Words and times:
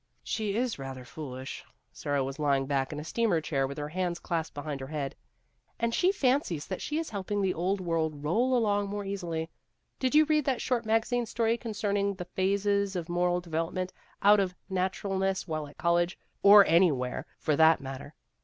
"She 0.23 0.55
is 0.55 0.79
rather 0.79 1.05
foolish" 1.05 1.63
Sara 1.93 2.23
was 2.23 2.39
lying 2.39 2.65
back 2.65 2.91
in 2.91 2.99
a 2.99 3.03
steamer 3.03 3.39
chair 3.39 3.67
with 3.67 3.77
her 3.77 3.89
hands 3.89 4.17
clasped 4.17 4.55
behind 4.55 4.79
her 4.79 4.87
head" 4.87 5.15
and 5.79 5.93
she 5.93 6.11
fancies 6.11 6.65
that 6.65 6.81
she 6.81 6.97
is 6.97 7.11
helping 7.11 7.39
the 7.39 7.53
old 7.53 7.79
world 7.79 8.23
roll 8.23 8.57
along 8.57 8.89
more 8.89 9.05
easily. 9.05 9.47
Did 9.99 10.15
you 10.15 10.25
read 10.25 10.45
that 10.45 10.59
short 10.59 10.87
magazine 10.87 11.27
story 11.27 11.55
concerning 11.55 12.15
the 12.15 12.25
phases 12.25 12.95
of 12.95 13.09
moral 13.09 13.41
development 13.41 13.93
out 14.23 14.39
of 14.39 14.55
naturalness 14.71 15.47
while 15.47 15.67
at 15.67 15.77
college 15.77 16.17
or 16.41 16.65
anywhere, 16.65 17.27
for 17.37 17.55
that 17.55 17.79
matter 17.79 18.15